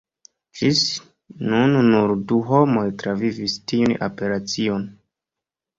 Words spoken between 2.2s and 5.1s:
du homoj travivis tiun operacion!